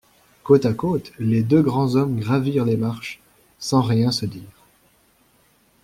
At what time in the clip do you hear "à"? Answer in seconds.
0.65-0.73